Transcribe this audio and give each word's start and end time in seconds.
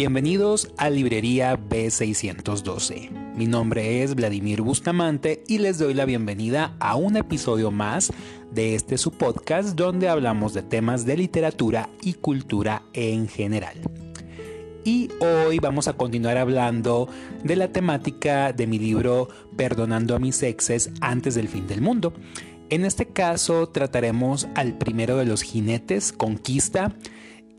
Bienvenidos 0.00 0.72
a 0.78 0.88
Librería 0.88 1.58
B612. 1.58 3.10
Mi 3.36 3.46
nombre 3.46 4.02
es 4.02 4.14
Vladimir 4.14 4.62
Bustamante 4.62 5.44
y 5.46 5.58
les 5.58 5.78
doy 5.78 5.92
la 5.92 6.06
bienvenida 6.06 6.74
a 6.80 6.96
un 6.96 7.18
episodio 7.18 7.70
más 7.70 8.10
de 8.50 8.74
este 8.74 8.96
su 8.96 9.10
podcast 9.10 9.76
donde 9.76 10.08
hablamos 10.08 10.54
de 10.54 10.62
temas 10.62 11.04
de 11.04 11.18
literatura 11.18 11.90
y 12.00 12.14
cultura 12.14 12.82
en 12.94 13.28
general. 13.28 13.76
Y 14.86 15.10
hoy 15.20 15.58
vamos 15.58 15.86
a 15.86 15.92
continuar 15.92 16.38
hablando 16.38 17.06
de 17.44 17.56
la 17.56 17.68
temática 17.68 18.54
de 18.54 18.66
mi 18.66 18.78
libro 18.78 19.28
Perdonando 19.58 20.16
a 20.16 20.18
mis 20.18 20.42
exes 20.42 20.92
antes 21.02 21.34
del 21.34 21.48
fin 21.48 21.66
del 21.66 21.82
mundo. 21.82 22.14
En 22.70 22.86
este 22.86 23.04
caso 23.04 23.68
trataremos 23.68 24.48
al 24.54 24.78
primero 24.78 25.18
de 25.18 25.26
los 25.26 25.42
jinetes, 25.42 26.10
Conquista, 26.14 26.96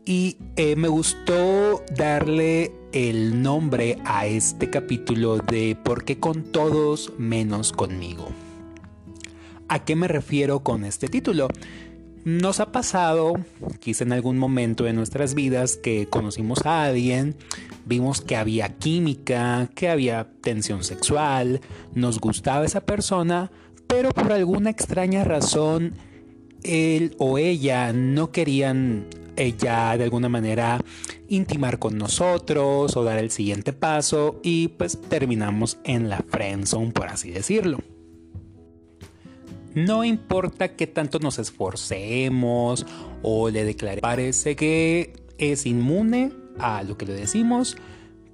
y 0.04 0.36
eh, 0.56 0.76
me 0.76 0.88
gustó 0.88 1.84
darle 1.96 2.72
el 2.92 3.42
nombre 3.42 3.98
a 4.04 4.26
este 4.26 4.68
capítulo 4.70 5.38
de 5.38 5.76
¿Por 5.82 6.04
qué 6.04 6.18
con 6.18 6.42
todos 6.42 7.12
menos 7.18 7.72
conmigo? 7.72 8.28
¿A 9.68 9.84
qué 9.84 9.96
me 9.96 10.08
refiero 10.08 10.60
con 10.60 10.84
este 10.84 11.08
título? 11.08 11.48
Nos 12.24 12.60
ha 12.60 12.70
pasado, 12.70 13.34
quizá 13.80 14.04
en 14.04 14.12
algún 14.12 14.38
momento 14.38 14.84
de 14.84 14.92
nuestras 14.92 15.34
vidas, 15.34 15.76
que 15.76 16.06
conocimos 16.06 16.64
a 16.66 16.84
alguien, 16.84 17.34
vimos 17.84 18.20
que 18.20 18.36
había 18.36 18.76
química, 18.76 19.70
que 19.74 19.88
había 19.88 20.28
tensión 20.40 20.84
sexual, 20.84 21.60
nos 21.94 22.20
gustaba 22.20 22.64
esa 22.64 22.82
persona, 22.82 23.50
pero 23.86 24.10
por 24.10 24.32
alguna 24.32 24.70
extraña 24.70 25.24
razón 25.24 25.94
él 26.62 27.16
o 27.18 27.38
ella 27.38 27.92
no 27.92 28.30
querían 28.30 29.06
ella 29.36 29.96
de 29.96 30.04
alguna 30.04 30.28
manera 30.28 30.80
intimar 31.28 31.78
con 31.78 31.98
nosotros 31.98 32.96
o 32.96 33.04
dar 33.04 33.18
el 33.18 33.30
siguiente 33.30 33.72
paso 33.72 34.40
y 34.42 34.68
pues 34.68 35.00
terminamos 35.00 35.78
en 35.84 36.08
la 36.08 36.24
friendzone 36.28 36.92
por 36.92 37.08
así 37.08 37.30
decirlo. 37.30 37.78
No 39.74 40.04
importa 40.04 40.76
qué 40.76 40.86
tanto 40.86 41.18
nos 41.18 41.38
esforcemos 41.38 42.86
o 43.22 43.48
le 43.48 43.64
declaremos, 43.64 44.02
parece 44.02 44.54
que 44.54 45.14
es 45.38 45.64
inmune 45.64 46.32
a 46.58 46.82
lo 46.82 46.98
que 46.98 47.06
le 47.06 47.14
decimos, 47.14 47.76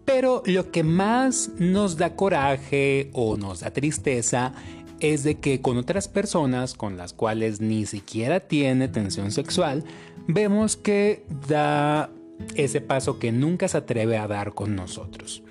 pero 0.05 0.43
lo 0.47 0.73
que 0.73 0.83
más 0.83 1.51
nos 1.59 1.97
da 1.97 2.17
coraje 2.17 3.11
o 3.13 3.37
nos 3.37 3.61
da 3.61 3.71
tristeza 3.71 4.53
es 5.01 5.23
de 5.23 5.37
que 5.37 5.61
con 5.61 5.77
otras 5.77 6.09
personas 6.09 6.75
con 6.75 6.97
las 6.97 7.13
cuales 7.13 7.61
ni 7.61 7.87
siquiera 7.87 8.41
tiene 8.41 8.89
tensión 8.89 9.31
sexual, 9.31 9.85
vemos 10.29 10.77
que 10.77 11.25
da 11.49 12.11
ese 12.55 12.81
paso 12.81 13.19
que 13.19 13.33
nunca 13.33 13.67
se 13.67 13.79
atreve 13.79 14.17
a 14.17 14.29
dar 14.29 14.55
con 14.55 14.77
nosotros. 14.77 15.43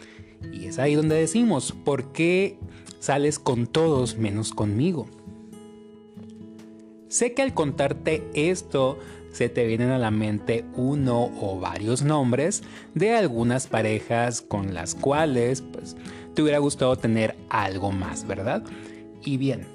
Y 0.54 0.68
es 0.68 0.80
ahí 0.80 0.96
donde 0.96 1.16
decimos, 1.16 1.74
¿por 1.74 2.14
qué 2.14 2.58
sales 3.00 3.40
con 3.40 3.68
todos 3.68 4.18
menos 4.18 4.54
conmigo? 4.54 5.08
Sé 7.10 7.34
que 7.34 7.42
al 7.42 7.54
contarte 7.54 8.24
esto 8.34 9.00
se 9.32 9.50
te 9.50 9.66
vienen 9.66 9.90
a 9.90 9.98
la 9.98 10.12
mente 10.12 10.66
uno 10.76 11.32
o 11.42 11.60
varios 11.60 12.02
nombres 12.02 12.64
de 12.94 13.16
algunas 13.16 13.68
parejas 13.68 14.42
con 14.42 14.74
las 14.74 14.96
cuales 14.96 15.62
pues, 15.62 15.96
te 16.34 16.42
hubiera 16.42 16.60
gustado 16.60 16.96
tener 16.98 17.36
algo 17.50 17.92
más, 17.92 18.28
¿verdad? 18.28 18.64
Y 19.24 19.38
bien, 19.38 19.66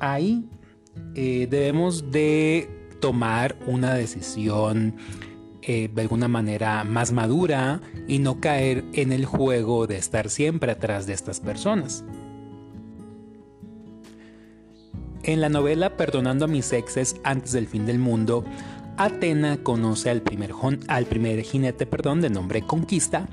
ahí 0.00 0.48
eh, 1.14 1.46
debemos 1.50 2.10
de 2.10 2.68
tomar 3.00 3.56
una 3.66 3.94
decisión 3.94 4.94
eh, 5.62 5.90
de 5.92 6.02
alguna 6.02 6.28
manera 6.28 6.84
más 6.84 7.12
madura 7.12 7.80
y 8.06 8.20
no 8.20 8.40
caer 8.40 8.84
en 8.92 9.12
el 9.12 9.26
juego 9.26 9.86
de 9.86 9.98
estar 9.98 10.30
siempre 10.30 10.72
atrás 10.72 11.06
de 11.06 11.12
estas 11.12 11.40
personas. 11.40 12.04
En 15.24 15.40
la 15.40 15.48
novela 15.48 15.96
Perdonando 15.96 16.46
a 16.46 16.48
mis 16.48 16.72
exes 16.72 17.16
antes 17.22 17.52
del 17.52 17.66
fin 17.66 17.84
del 17.84 17.98
mundo, 17.98 18.44
Atena 18.96 19.58
conoce 19.58 20.10
al 20.10 20.22
primer, 20.22 20.52
al 20.88 21.06
primer 21.06 21.42
jinete 21.42 21.86
perdón, 21.86 22.20
de 22.20 22.30
nombre 22.30 22.62
Conquista, 22.62 23.28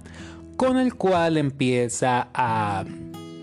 con 0.57 0.77
el 0.77 0.95
cual 0.95 1.37
empieza 1.37 2.27
a 2.33 2.83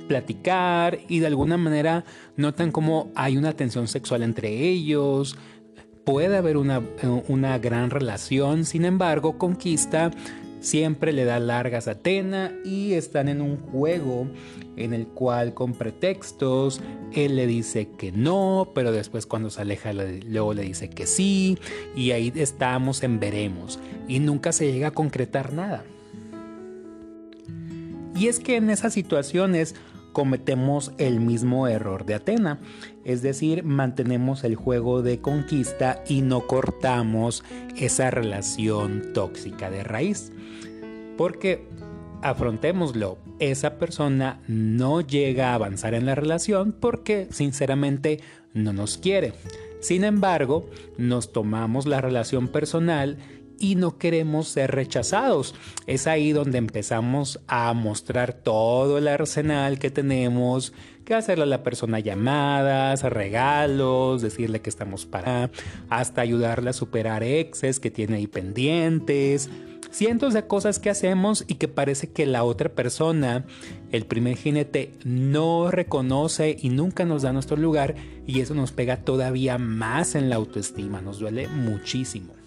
platicar 0.06 0.98
y 1.08 1.20
de 1.20 1.28
alguna 1.28 1.56
manera 1.56 2.04
notan 2.36 2.72
como 2.72 3.10
hay 3.14 3.38
una 3.38 3.54
tensión 3.54 3.88
sexual 3.88 4.22
entre 4.22 4.50
ellos, 4.50 5.38
puede 6.04 6.36
haber 6.36 6.56
una, 6.56 6.82
una 7.28 7.58
gran 7.58 7.90
relación, 7.90 8.64
sin 8.64 8.84
embargo, 8.84 9.38
Conquista 9.38 10.10
siempre 10.62 11.12
le 11.12 11.24
da 11.24 11.40
largas 11.40 11.88
a 11.88 11.92
Atena 11.92 12.52
y 12.64 12.92
están 12.94 13.28
en 13.28 13.40
un 13.40 13.56
juego 13.56 14.28
en 14.76 14.94
el 14.94 15.06
cual 15.06 15.54
con 15.54 15.74
pretextos 15.74 16.80
él 17.12 17.36
le 17.36 17.46
dice 17.46 17.88
que 17.98 18.12
no, 18.12 18.70
pero 18.74 18.92
después 18.92 19.26
cuando 19.26 19.50
se 19.50 19.60
aleja 19.60 19.92
luego 19.92 20.54
le 20.54 20.62
dice 20.62 20.88
que 20.88 21.06
sí 21.06 21.58
y 21.96 22.12
ahí 22.12 22.32
estamos 22.36 23.02
en 23.02 23.20
veremos 23.20 23.80
y 24.08 24.20
nunca 24.20 24.52
se 24.52 24.72
llega 24.72 24.88
a 24.88 24.92
concretar 24.92 25.52
nada. 25.52 25.84
Y 28.14 28.28
es 28.28 28.40
que 28.40 28.56
en 28.56 28.70
esas 28.70 28.92
situaciones 28.92 29.74
cometemos 30.12 30.92
el 30.98 31.20
mismo 31.20 31.68
error 31.68 32.04
de 32.04 32.14
Atena, 32.14 32.60
es 33.04 33.22
decir, 33.22 33.64
mantenemos 33.64 34.44
el 34.44 34.56
juego 34.56 35.02
de 35.02 35.20
conquista 35.20 36.02
y 36.08 36.22
no 36.22 36.46
cortamos 36.46 37.44
esa 37.76 38.10
relación 38.10 39.12
tóxica 39.12 39.70
de 39.70 39.84
raíz. 39.84 40.32
Porque, 41.16 41.66
afrontémoslo, 42.22 43.18
esa 43.38 43.78
persona 43.78 44.40
no 44.46 45.00
llega 45.00 45.50
a 45.50 45.54
avanzar 45.54 45.94
en 45.94 46.06
la 46.06 46.14
relación 46.14 46.72
porque 46.72 47.28
sinceramente 47.30 48.20
no 48.54 48.72
nos 48.72 48.98
quiere. 48.98 49.32
Sin 49.80 50.04
embargo, 50.04 50.70
nos 50.96 51.32
tomamos 51.32 51.86
la 51.86 52.00
relación 52.00 52.46
personal 52.46 53.18
y 53.62 53.76
no 53.76 53.96
queremos 53.96 54.48
ser 54.48 54.72
rechazados. 54.72 55.54
Es 55.86 56.08
ahí 56.08 56.32
donde 56.32 56.58
empezamos 56.58 57.40
a 57.46 57.72
mostrar 57.74 58.32
todo 58.32 58.98
el 58.98 59.06
arsenal 59.06 59.78
que 59.78 59.88
tenemos, 59.88 60.72
que 61.04 61.14
hacerle 61.14 61.44
a 61.44 61.46
la 61.46 61.62
persona 61.62 62.00
llamadas, 62.00 63.04
regalos, 63.04 64.20
decirle 64.20 64.60
que 64.60 64.68
estamos 64.68 65.06
para, 65.06 65.50
hasta 65.88 66.22
ayudarle 66.22 66.70
a 66.70 66.72
superar 66.74 67.22
exes 67.22 67.78
que 67.78 67.92
tiene 67.92 68.16
ahí 68.16 68.26
pendientes. 68.26 69.48
Cientos 69.92 70.34
de 70.34 70.46
cosas 70.46 70.80
que 70.80 70.90
hacemos 70.90 71.44
y 71.46 71.54
que 71.54 71.68
parece 71.68 72.10
que 72.10 72.26
la 72.26 72.42
otra 72.42 72.70
persona, 72.70 73.44
el 73.92 74.06
primer 74.06 74.36
jinete, 74.38 74.90
no 75.04 75.70
reconoce 75.70 76.56
y 76.60 76.70
nunca 76.70 77.04
nos 77.04 77.22
da 77.22 77.32
nuestro 77.32 77.56
lugar 77.56 77.94
y 78.26 78.40
eso 78.40 78.54
nos 78.54 78.72
pega 78.72 79.04
todavía 79.04 79.56
más 79.58 80.16
en 80.16 80.30
la 80.30 80.36
autoestima, 80.36 81.00
nos 81.00 81.20
duele 81.20 81.46
muchísimo. 81.46 82.41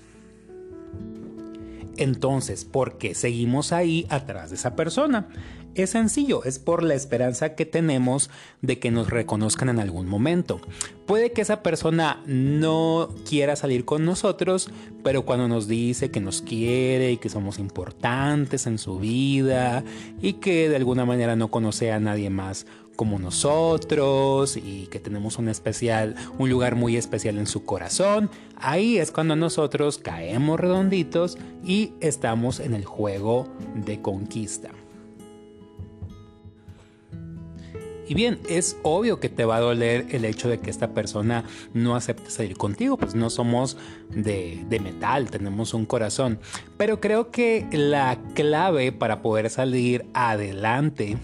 Entonces, 1.98 2.66
¿por 2.66 2.98
qué 2.98 3.16
seguimos 3.16 3.72
ahí 3.72 4.06
atrás 4.10 4.50
de 4.50 4.56
esa 4.56 4.76
persona? 4.76 5.28
Es 5.76 5.90
sencillo, 5.90 6.46
es 6.46 6.58
por 6.58 6.84
la 6.84 6.94
esperanza 6.94 7.54
que 7.56 7.66
tenemos 7.66 8.30
de 8.62 8.80
que 8.80 8.92
nos 8.92 9.10
reconozcan 9.10 9.68
en 9.68 9.80
algún 9.80 10.08
momento. 10.08 10.62
Puede 11.06 11.34
que 11.34 11.42
esa 11.42 11.62
persona 11.64 12.24
no 12.26 13.10
quiera 13.28 13.58
salir 13.58 13.84
con 13.84 14.06
nosotros, 14.06 14.70
pero 15.04 15.26
cuando 15.26 15.50
nos 15.50 15.68
dice 15.68 16.12
que 16.12 16.22
nos 16.22 16.42
quiere 16.42 17.12
y 17.12 17.18
que 17.18 17.28
somos 17.28 17.60
importantes 17.60 18.68
en 18.68 18.78
su 18.78 19.00
vida 19.00 19.84
y 20.22 20.34
que 20.34 20.70
de 20.70 20.78
alguna 20.78 21.06
manera 21.06 21.36
no 21.36 21.52
conoce 21.52 21.92
a 21.92 22.00
nadie 22.00 22.30
más 22.30 22.66
como 22.96 23.20
nosotros 23.20 24.58
y 24.58 24.88
que 24.88 25.00
tenemos 25.00 25.38
un 25.38 25.50
especial, 25.50 26.16
un 26.38 26.50
lugar 26.50 26.76
muy 26.76 26.98
especial 26.98 27.38
en 27.38 27.48
su 27.48 27.66
corazón, 27.66 28.30
ahí 28.58 28.98
es 28.98 29.12
cuando 29.12 29.36
nosotros 29.36 29.98
caemos 29.98 30.60
redonditos 30.60 31.38
y 31.64 31.94
estamos 32.00 32.60
en 32.60 32.74
el 32.74 32.86
juego 32.86 33.48
de 33.76 34.02
conquista. 34.02 34.70
Y 38.08 38.14
bien, 38.14 38.40
es 38.48 38.78
obvio 38.84 39.20
que 39.20 39.30
te 39.30 39.46
va 39.46 39.58
a 39.58 39.62
doler 39.62 40.06
el 40.12 40.26
hecho 40.26 40.48
de 40.48 40.60
que 40.60 40.70
esta 40.70 40.94
persona 40.94 41.44
no 41.74 41.96
acepte 41.96 42.30
salir 42.30 42.56
contigo, 42.56 42.98
pues 42.98 43.16
no 43.16 43.32
somos 43.32 43.78
de, 44.12 44.64
de, 44.70 44.80
metal, 44.80 45.32
tenemos 45.32 45.74
un 45.74 45.88
corazón. 45.88 46.40
Pero 46.78 47.02
creo 47.02 47.32
que 47.32 47.68
la 47.72 48.20
clave 48.36 48.92
para 48.92 49.24
poder 49.24 49.50
salir 49.50 50.06
adelante 50.14 51.18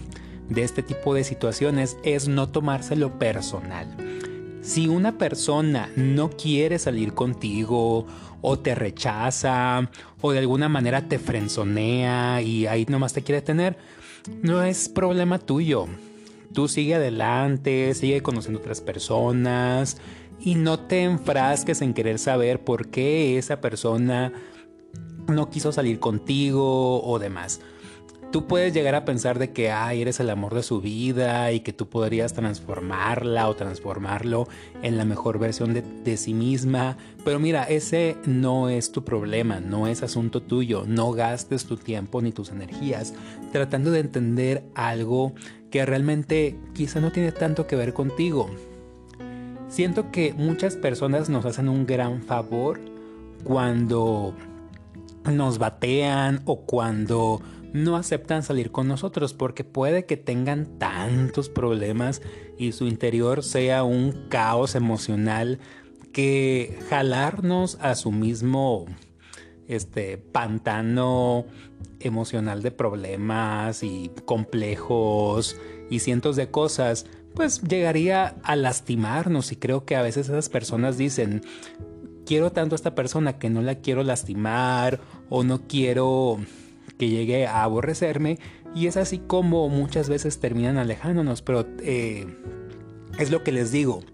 de 0.48 0.62
este 0.62 0.82
tipo 0.82 1.14
de 1.14 1.24
situaciones 1.24 1.96
es 2.02 2.28
no 2.28 2.48
tomárselo 2.48 3.18
personal. 3.18 3.88
Si 4.62 4.86
una 4.86 5.18
persona 5.18 5.90
no 5.96 6.30
quiere 6.30 6.78
salir 6.78 7.14
contigo 7.14 8.06
o 8.42 8.58
te 8.58 8.74
rechaza 8.74 9.90
o 10.20 10.32
de 10.32 10.38
alguna 10.38 10.68
manera 10.68 11.08
te 11.08 11.18
frenzonea 11.18 12.42
y 12.42 12.66
ahí 12.66 12.86
nomás 12.88 13.12
te 13.12 13.22
quiere 13.22 13.42
tener, 13.42 13.76
no 14.42 14.62
es 14.62 14.88
problema 14.88 15.38
tuyo. 15.38 15.86
Tú 16.52 16.68
sigue 16.68 16.94
adelante, 16.94 17.92
sigue 17.94 18.22
conociendo 18.22 18.60
otras 18.60 18.80
personas 18.80 19.96
y 20.38 20.54
no 20.54 20.78
te 20.78 21.02
enfrasques 21.02 21.82
en 21.82 21.94
querer 21.94 22.18
saber 22.18 22.62
por 22.62 22.88
qué 22.88 23.38
esa 23.38 23.60
persona 23.60 24.32
no 25.26 25.50
quiso 25.50 25.72
salir 25.72 25.98
contigo 25.98 27.02
o 27.02 27.18
demás 27.18 27.60
tú 28.32 28.46
puedes 28.46 28.72
llegar 28.74 28.94
a 28.94 29.04
pensar 29.04 29.38
de 29.38 29.52
que 29.52 29.70
ay, 29.70 30.02
eres 30.02 30.18
el 30.18 30.30
amor 30.30 30.54
de 30.54 30.62
su 30.62 30.80
vida 30.80 31.52
y 31.52 31.60
que 31.60 31.72
tú 31.72 31.88
podrías 31.88 32.32
transformarla 32.32 33.48
o 33.48 33.54
transformarlo 33.54 34.48
en 34.82 34.96
la 34.96 35.04
mejor 35.04 35.38
versión 35.38 35.74
de, 35.74 35.82
de, 35.82 36.16
sí 36.16 36.34
misma. 36.34 36.96
Pero 37.24 37.38
mira, 37.38 37.64
ese 37.64 38.16
no 38.24 38.68
es 38.68 38.90
tu 38.90 39.04
problema, 39.04 39.60
no 39.60 39.86
es 39.86 40.02
asunto 40.02 40.42
tuyo. 40.42 40.84
No 40.86 41.12
gastes 41.12 41.66
tu 41.66 41.76
tiempo 41.76 42.20
ni 42.22 42.32
tus 42.32 42.50
energías 42.50 43.14
tratando 43.52 43.90
de 43.90 44.00
entender 44.00 44.64
algo 44.74 45.34
que 45.70 45.84
realmente 45.86 46.56
quizá 46.74 47.00
no 47.00 47.12
tiene 47.12 47.32
tanto 47.32 47.66
que 47.66 47.76
ver 47.76 47.92
contigo. 47.92 48.50
Siento 49.68 50.10
que 50.10 50.34
muchas 50.34 50.76
personas 50.76 51.28
nos 51.28 51.44
hacen 51.44 51.68
un 51.68 51.86
gran 51.86 52.22
favor 52.22 52.80
cuando 53.44 54.34
nos 55.24 55.58
batean 55.58 56.42
o 56.44 56.60
cuando 56.62 57.40
no 57.72 57.96
aceptan 57.96 58.42
salir 58.42 58.70
con 58.70 58.88
nosotros 58.88 59.32
porque 59.34 59.64
puede 59.64 60.04
que 60.04 60.16
tengan 60.16 60.78
tantos 60.78 61.48
problemas 61.48 62.22
y 62.58 62.72
su 62.72 62.86
interior 62.86 63.42
sea 63.42 63.82
un 63.82 64.28
caos 64.28 64.74
emocional 64.74 65.58
que 66.12 66.78
jalarnos 66.90 67.78
a 67.80 67.94
su 67.94 68.12
mismo 68.12 68.86
este 69.66 70.18
pantano 70.18 71.46
emocional 72.00 72.62
de 72.62 72.70
problemas 72.70 73.82
y 73.82 74.10
complejos 74.24 75.56
y 75.88 76.00
cientos 76.00 76.36
de 76.36 76.50
cosas 76.50 77.06
pues 77.34 77.62
llegaría 77.62 78.36
a 78.42 78.56
lastimarnos. 78.56 79.52
Y 79.52 79.56
creo 79.56 79.86
que 79.86 79.96
a 79.96 80.02
veces 80.02 80.28
esas 80.28 80.48
personas 80.48 80.98
dicen 80.98 81.42
quiero 82.26 82.52
tanto 82.52 82.74
a 82.74 82.76
esta 82.76 82.94
persona 82.94 83.38
que 83.38 83.50
no 83.50 83.62
la 83.62 83.76
quiero 83.76 84.02
lastimar 84.02 85.00
o 85.30 85.44
no 85.44 85.66
quiero 85.66 86.38
que 87.02 87.08
llegue 87.08 87.48
a 87.48 87.64
aborrecerme 87.64 88.38
y 88.76 88.86
es 88.86 88.96
así 88.96 89.18
como 89.18 89.68
muchas 89.68 90.08
veces 90.08 90.38
terminan 90.38 90.78
alejándonos, 90.78 91.42
pero 91.42 91.66
eh, 91.80 92.28
es 93.18 93.32
lo 93.32 93.42
que 93.42 93.50
les 93.50 93.72
digo, 93.72 94.04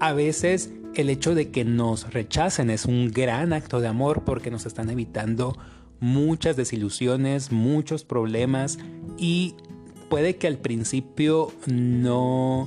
a 0.00 0.14
veces 0.14 0.72
el 0.94 1.10
hecho 1.10 1.34
de 1.34 1.50
que 1.50 1.66
nos 1.66 2.10
rechacen 2.14 2.70
es 2.70 2.86
un 2.86 3.10
gran 3.10 3.52
acto 3.52 3.82
de 3.82 3.88
amor 3.88 4.22
porque 4.24 4.50
nos 4.50 4.64
están 4.64 4.88
evitando 4.88 5.58
muchas 6.00 6.56
desilusiones, 6.56 7.52
muchos 7.52 8.02
problemas 8.02 8.78
y 9.18 9.54
puede 10.08 10.36
que 10.36 10.46
al 10.46 10.56
principio 10.56 11.52
no 11.66 12.66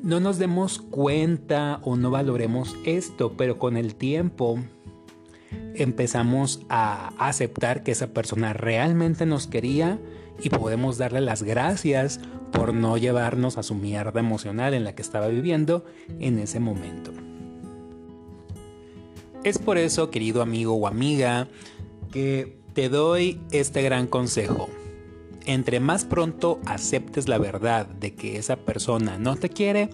no 0.00 0.20
nos 0.20 0.38
demos 0.38 0.78
cuenta 0.78 1.80
o 1.82 1.96
no 1.96 2.12
valoremos 2.12 2.76
esto, 2.84 3.32
pero 3.36 3.58
con 3.58 3.76
el 3.76 3.96
tiempo 3.96 4.60
empezamos 5.82 6.60
a 6.68 7.12
aceptar 7.18 7.82
que 7.82 7.92
esa 7.92 8.08
persona 8.08 8.52
realmente 8.52 9.26
nos 9.26 9.46
quería 9.46 9.98
y 10.42 10.50
podemos 10.50 10.98
darle 10.98 11.20
las 11.20 11.42
gracias 11.42 12.20
por 12.52 12.74
no 12.74 12.96
llevarnos 12.96 13.58
a 13.58 13.62
su 13.62 13.74
mierda 13.74 14.20
emocional 14.20 14.74
en 14.74 14.84
la 14.84 14.94
que 14.94 15.02
estaba 15.02 15.28
viviendo 15.28 15.84
en 16.20 16.38
ese 16.38 16.60
momento. 16.60 17.12
Es 19.44 19.58
por 19.58 19.78
eso, 19.78 20.10
querido 20.10 20.42
amigo 20.42 20.74
o 20.74 20.86
amiga, 20.86 21.48
que 22.10 22.58
te 22.74 22.88
doy 22.88 23.40
este 23.52 23.82
gran 23.82 24.06
consejo. 24.06 24.68
Entre 25.44 25.78
más 25.78 26.04
pronto 26.04 26.60
aceptes 26.66 27.28
la 27.28 27.38
verdad 27.38 27.86
de 27.86 28.14
que 28.14 28.36
esa 28.38 28.56
persona 28.56 29.18
no 29.18 29.36
te 29.36 29.48
quiere, 29.48 29.90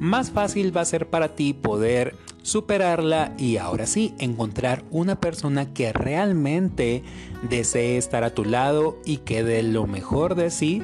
más 0.00 0.30
fácil 0.30 0.74
va 0.74 0.80
a 0.80 0.86
ser 0.86 1.10
para 1.10 1.34
ti 1.36 1.52
poder 1.52 2.14
superarla 2.44 3.34
y 3.38 3.56
ahora 3.56 3.86
sí 3.86 4.14
encontrar 4.18 4.84
una 4.90 5.18
persona 5.18 5.72
que 5.72 5.94
realmente 5.94 7.02
desee 7.48 7.96
estar 7.96 8.22
a 8.22 8.34
tu 8.34 8.44
lado 8.44 8.98
y 9.06 9.16
que 9.18 9.42
dé 9.42 9.62
lo 9.62 9.86
mejor 9.86 10.34
de 10.34 10.50
sí 10.50 10.82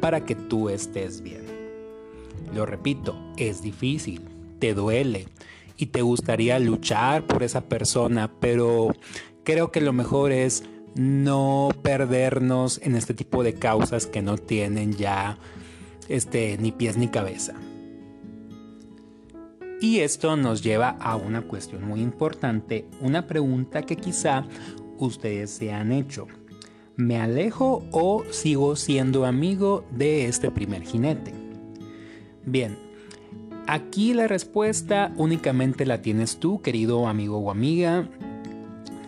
para 0.00 0.24
que 0.24 0.34
tú 0.34 0.70
estés 0.70 1.22
bien. 1.22 1.44
Lo 2.54 2.64
repito, 2.64 3.14
es 3.36 3.60
difícil, 3.60 4.22
te 4.58 4.72
duele 4.72 5.28
y 5.76 5.86
te 5.86 6.00
gustaría 6.00 6.58
luchar 6.58 7.26
por 7.26 7.42
esa 7.42 7.60
persona, 7.60 8.32
pero 8.40 8.96
creo 9.44 9.70
que 9.70 9.82
lo 9.82 9.92
mejor 9.92 10.32
es 10.32 10.64
no 10.94 11.68
perdernos 11.82 12.80
en 12.82 12.96
este 12.96 13.12
tipo 13.12 13.42
de 13.44 13.54
causas 13.54 14.06
que 14.06 14.22
no 14.22 14.38
tienen 14.38 14.94
ya 14.94 15.38
este 16.08 16.56
ni 16.58 16.72
pies 16.72 16.96
ni 16.96 17.08
cabeza. 17.08 17.54
Y 19.82 19.98
esto 19.98 20.36
nos 20.36 20.62
lleva 20.62 20.90
a 20.90 21.16
una 21.16 21.42
cuestión 21.42 21.84
muy 21.84 22.02
importante, 22.02 22.86
una 23.00 23.26
pregunta 23.26 23.82
que 23.82 23.96
quizá 23.96 24.44
ustedes 24.98 25.50
se 25.50 25.72
han 25.72 25.90
hecho. 25.90 26.28
¿Me 26.94 27.18
alejo 27.20 27.84
o 27.90 28.22
sigo 28.30 28.76
siendo 28.76 29.26
amigo 29.26 29.84
de 29.90 30.26
este 30.26 30.52
primer 30.52 30.84
jinete? 30.84 31.34
Bien, 32.46 32.78
aquí 33.66 34.14
la 34.14 34.28
respuesta 34.28 35.12
únicamente 35.16 35.84
la 35.84 36.00
tienes 36.00 36.36
tú, 36.36 36.62
querido 36.62 37.08
amigo 37.08 37.38
o 37.38 37.50
amiga. 37.50 38.08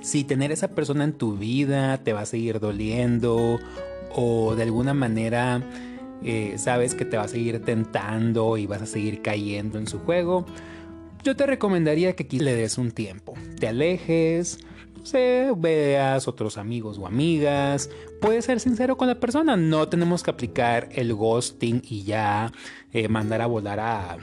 Si 0.00 0.24
tener 0.24 0.50
esa 0.50 0.72
persona 0.72 1.04
en 1.04 1.12
tu 1.12 1.36
vida 1.36 1.98
te 1.98 2.12
va 2.12 2.22
a 2.22 2.26
seguir 2.26 2.58
doliendo 2.58 3.60
o 4.12 4.56
de 4.56 4.64
alguna 4.64 4.92
manera 4.92 5.62
eh, 6.22 6.54
sabes 6.58 6.94
que 6.94 7.04
te 7.04 7.16
va 7.16 7.24
a 7.24 7.28
seguir 7.28 7.62
tentando 7.64 8.56
y 8.56 8.66
vas 8.66 8.82
a 8.82 8.86
seguir 8.86 9.22
cayendo 9.22 9.78
en 9.78 9.86
su 9.86 9.98
juego, 10.00 10.46
yo 11.22 11.34
te 11.36 11.46
recomendaría 11.46 12.14
que 12.14 12.24
aquí 12.24 12.38
le 12.38 12.54
des 12.54 12.76
un 12.78 12.90
tiempo, 12.90 13.34
te 13.58 13.68
alejes, 13.68 14.58
no 15.04 15.56
veas 15.56 16.28
otros 16.28 16.56
amigos 16.56 16.98
o 16.98 17.06
amigas, 17.06 17.90
puedes 18.20 18.46
ser 18.46 18.60
sincero 18.60 18.96
con 18.96 19.08
la 19.08 19.20
persona, 19.20 19.56
no 19.56 19.88
tenemos 19.88 20.22
que 20.22 20.30
aplicar 20.30 20.88
el 20.92 21.14
ghosting 21.14 21.82
y 21.84 22.04
ya 22.04 22.52
eh, 22.92 23.08
mandar 23.08 23.42
a 23.42 23.46
volar 23.46 23.80
a, 23.80 24.16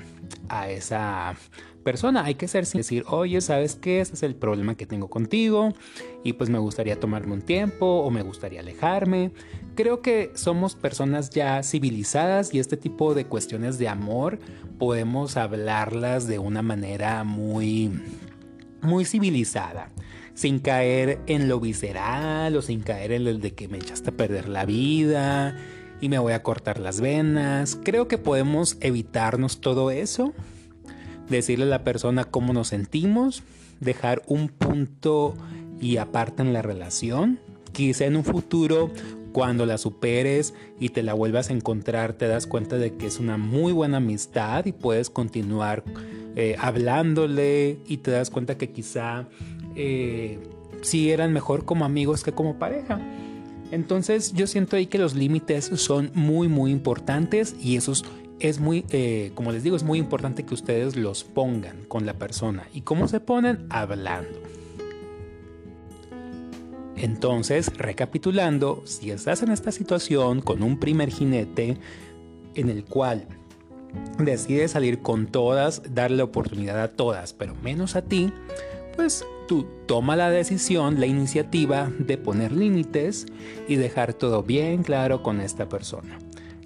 a 0.49 0.69
esa 0.69 1.35
persona. 1.81 2.23
Hay 2.23 2.35
que 2.35 2.47
ser 2.47 2.65
sin 2.65 2.79
decir, 2.79 3.03
oye, 3.07 3.41
¿sabes 3.41 3.75
qué? 3.75 4.01
Ese 4.01 4.13
es 4.13 4.23
el 4.23 4.35
problema 4.35 4.75
que 4.75 4.85
tengo 4.85 5.09
contigo 5.09 5.73
y 6.23 6.33
pues 6.33 6.49
me 6.49 6.59
gustaría 6.59 6.99
tomarme 6.99 7.33
un 7.33 7.41
tiempo 7.41 7.85
o 7.85 8.11
me 8.11 8.21
gustaría 8.21 8.61
alejarme. 8.61 9.31
Creo 9.75 10.01
que 10.01 10.31
somos 10.35 10.75
personas 10.75 11.29
ya 11.29 11.63
civilizadas 11.63 12.53
y 12.53 12.59
este 12.59 12.77
tipo 12.77 13.13
de 13.13 13.25
cuestiones 13.25 13.77
de 13.77 13.87
amor 13.87 14.39
podemos 14.79 15.37
hablarlas 15.37 16.27
de 16.27 16.39
una 16.39 16.61
manera 16.61 17.23
muy, 17.23 17.91
muy 18.81 19.05
civilizada. 19.05 19.89
Sin 20.33 20.59
caer 20.59 21.19
en 21.27 21.49
lo 21.49 21.59
visceral 21.59 22.55
o 22.55 22.61
sin 22.61 22.81
caer 22.81 23.11
en 23.11 23.27
el 23.27 23.41
de 23.41 23.53
que 23.53 23.67
me 23.67 23.77
echaste 23.77 24.11
a 24.11 24.13
perder 24.13 24.47
la 24.47 24.65
vida 24.65 25.57
y 25.99 26.09
me 26.09 26.19
voy 26.19 26.33
a 26.33 26.41
cortar 26.41 26.79
las 26.79 27.01
venas. 27.01 27.77
Creo 27.83 28.07
que 28.07 28.17
podemos 28.17 28.77
evitarnos 28.79 29.61
todo 29.61 29.91
eso 29.91 30.33
decirle 31.31 31.65
a 31.65 31.69
la 31.69 31.83
persona 31.83 32.25
cómo 32.25 32.53
nos 32.53 32.67
sentimos, 32.67 33.43
dejar 33.79 34.21
un 34.27 34.49
punto 34.49 35.35
y 35.79 35.97
aparte 35.97 36.43
en 36.43 36.53
la 36.53 36.61
relación. 36.61 37.39
Quizá 37.71 38.05
en 38.05 38.17
un 38.17 38.23
futuro, 38.23 38.91
cuando 39.31 39.65
la 39.65 39.77
superes 39.77 40.53
y 40.79 40.89
te 40.89 41.03
la 41.03 41.13
vuelvas 41.13 41.49
a 41.49 41.53
encontrar, 41.53 42.13
te 42.13 42.27
das 42.27 42.47
cuenta 42.47 42.77
de 42.77 42.95
que 42.95 43.07
es 43.07 43.19
una 43.19 43.37
muy 43.37 43.73
buena 43.73 43.97
amistad 43.97 44.65
y 44.65 44.71
puedes 44.73 45.09
continuar 45.09 45.83
eh, 46.35 46.55
hablándole 46.59 47.79
y 47.87 47.97
te 47.97 48.11
das 48.11 48.29
cuenta 48.29 48.57
que 48.57 48.71
quizá 48.71 49.27
eh, 49.75 50.39
sí 50.81 51.11
eran 51.11 51.33
mejor 51.33 51.65
como 51.65 51.85
amigos 51.85 52.23
que 52.23 52.31
como 52.31 52.59
pareja. 52.59 52.99
Entonces 53.71 54.33
yo 54.33 54.47
siento 54.47 54.75
ahí 54.75 54.85
que 54.85 54.97
los 54.97 55.15
límites 55.15 55.71
son 55.75 56.11
muy 56.13 56.49
muy 56.49 56.71
importantes 56.71 57.55
y 57.61 57.77
esos 57.77 58.03
es 58.41 58.59
muy, 58.59 58.85
eh, 58.89 59.31
como 59.35 59.51
les 59.51 59.63
digo, 59.63 59.75
es 59.75 59.83
muy 59.83 59.99
importante 59.99 60.43
que 60.43 60.53
ustedes 60.53 60.95
los 60.95 61.23
pongan 61.23 61.85
con 61.87 62.05
la 62.05 62.13
persona. 62.13 62.67
¿Y 62.73 62.81
cómo 62.81 63.07
se 63.07 63.19
ponen? 63.19 63.67
Hablando. 63.69 64.39
Entonces, 66.95 67.75
recapitulando, 67.77 68.83
si 68.85 69.11
estás 69.11 69.41
en 69.43 69.51
esta 69.51 69.71
situación 69.71 70.41
con 70.41 70.61
un 70.61 70.79
primer 70.79 71.09
jinete 71.09 71.77
en 72.55 72.69
el 72.69 72.83
cual 72.83 73.25
decides 74.17 74.71
salir 74.71 74.99
con 74.99 75.27
todas, 75.27 75.81
darle 75.93 76.23
oportunidad 76.23 76.81
a 76.81 76.89
todas, 76.89 77.33
pero 77.33 77.55
menos 77.55 77.95
a 77.95 78.03
ti, 78.03 78.31
pues 78.95 79.25
tú 79.47 79.67
toma 79.87 80.15
la 80.15 80.29
decisión, 80.29 80.99
la 80.99 81.05
iniciativa 81.05 81.91
de 81.97 82.17
poner 82.17 82.51
límites 82.51 83.25
y 83.67 83.75
dejar 83.75 84.13
todo 84.13 84.43
bien 84.43 84.83
claro 84.83 85.23
con 85.23 85.41
esta 85.41 85.67
persona. 85.69 86.19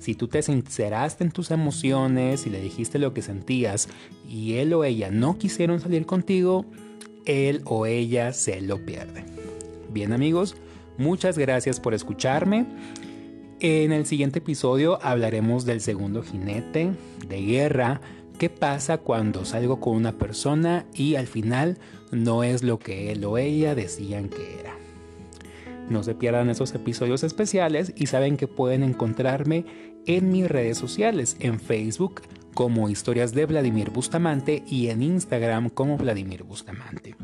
Si 0.06 0.14
tú 0.14 0.28
te 0.28 0.44
sinceraste 0.44 1.24
en 1.24 1.32
tus 1.32 1.50
emociones 1.50 2.46
y 2.46 2.52
le 2.52 2.62
dijiste 2.62 3.00
lo 3.00 3.16
que 3.16 3.24
sentías 3.24 3.90
y 4.30 4.58
él 4.58 4.72
o 4.76 4.84
ella 4.84 5.10
no 5.10 5.40
quisieron 5.40 5.80
salir 5.80 6.06
contigo, 6.06 6.64
él 7.26 7.64
o 7.66 7.88
ella 7.88 8.32
se 8.32 8.62
lo 8.62 8.86
pierde. 8.86 9.26
Bien 9.92 10.14
amigos, 10.14 10.58
muchas 11.00 11.40
gracias 11.40 11.80
por 11.80 11.96
escucharme. 11.96 12.68
En 13.60 13.92
el 13.92 14.06
siguiente 14.06 14.38
episodio 14.38 15.00
hablaremos 15.02 15.66
del 15.66 15.82
segundo 15.82 16.22
jinete 16.22 16.92
de 17.28 17.42
guerra. 17.42 18.00
¿Qué 18.38 18.52
pasa 18.52 19.00
cuando 19.00 19.44
salgo 19.44 19.80
con 19.80 19.96
una 19.96 20.12
persona 20.12 20.86
y 20.94 21.16
al 21.16 21.26
final 21.26 21.80
no 22.12 22.44
es 22.44 22.62
lo 22.62 22.78
que 22.78 23.12
él 23.12 23.26
o 23.26 23.40
ella 23.40 23.74
decían 23.74 24.30
que 24.30 24.60
era? 24.60 24.76
No 25.90 26.04
se 26.04 26.14
pierdan 26.14 26.52
esos 26.52 26.76
episodios 26.76 27.24
especiales 27.24 27.92
y 27.96 28.06
saben 28.06 28.38
que 28.38 28.48
pueden 28.48 28.84
encontrarme 28.84 29.95
en 30.06 30.32
mis 30.32 30.48
redes 30.48 30.78
sociales, 30.78 31.36
en 31.40 31.60
Facebook 31.60 32.22
como 32.54 32.90
Historias 32.90 33.34
de 33.34 33.46
Vladimir 33.46 33.90
Bustamante 33.90 34.64
y 34.68 34.88
en 34.88 35.04
Instagram 35.04 35.70
como 35.70 35.98
Vladimir 35.98 36.44
Bustamante. 36.44 37.16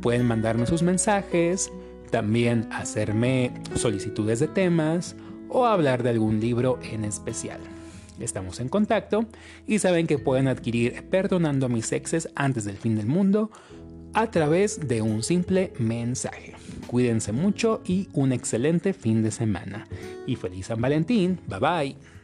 Pueden 0.00 0.26
mandarme 0.26 0.66
sus 0.66 0.82
mensajes, 0.82 1.70
también 2.10 2.68
hacerme 2.72 3.52
solicitudes 3.74 4.38
de 4.38 4.48
temas 4.48 5.16
o 5.48 5.66
hablar 5.66 6.02
de 6.02 6.10
algún 6.10 6.40
libro 6.40 6.78
en 6.82 7.04
especial. 7.04 7.60
Estamos 8.20 8.60
en 8.60 8.68
contacto 8.68 9.26
y 9.66 9.78
saben 9.78 10.06
que 10.06 10.18
pueden 10.18 10.48
adquirir 10.48 11.04
Perdonando 11.10 11.66
a 11.66 11.68
mis 11.68 11.92
exes 11.92 12.30
antes 12.34 12.64
del 12.64 12.76
fin 12.76 12.96
del 12.96 13.06
mundo 13.06 13.50
a 14.14 14.30
través 14.30 14.88
de 14.88 15.02
un 15.02 15.22
simple 15.22 15.72
mensaje. 15.78 16.54
Cuídense 16.86 17.32
mucho 17.32 17.82
y 17.84 18.08
un 18.14 18.32
excelente 18.32 18.94
fin 18.94 19.22
de 19.22 19.30
semana. 19.30 19.86
Y 20.26 20.36
feliz 20.36 20.66
San 20.66 20.80
Valentín. 20.80 21.38
Bye 21.46 21.58
bye. 21.60 22.15